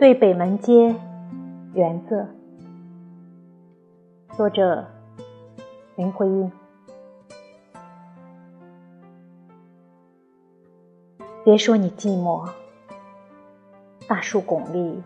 [0.00, 0.96] 对北门街，
[1.74, 2.26] 原作，
[4.34, 4.86] 作者
[5.94, 6.50] 林徽因。
[11.44, 12.48] 别说你寂寞，
[14.08, 15.02] 大树拱立，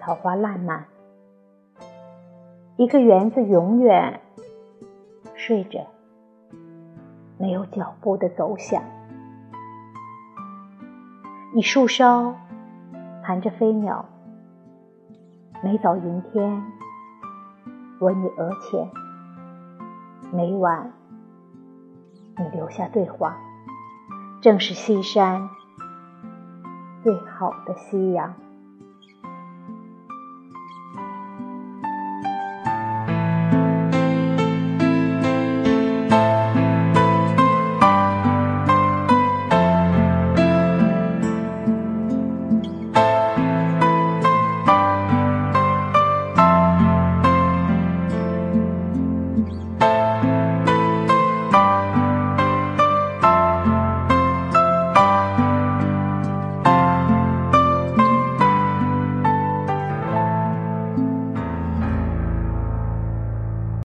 [0.00, 0.84] 桃花烂漫，
[2.78, 4.20] 一个园子永远
[5.36, 5.86] 睡着，
[7.38, 8.82] 没有脚步的走响。
[11.54, 12.34] 你树梢。
[13.28, 14.06] 含着飞鸟，
[15.62, 16.62] 每早云天，
[18.00, 18.90] 吻你额前。
[20.32, 20.94] 每晚，
[22.38, 23.36] 你留下对话，
[24.40, 25.50] 正是西山
[27.02, 28.34] 最好的夕阳。